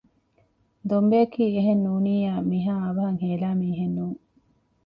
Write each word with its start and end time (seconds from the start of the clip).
ދޮންބެއަކީ 0.89 1.43
އެހެންނޫނިއްޔާ 1.55 2.33
މިހާ 2.49 2.73
އަވަހަށް 2.83 3.21
ހޭލާ 3.23 3.49
މީހެއް 3.61 3.95
ނޫން 3.97 4.19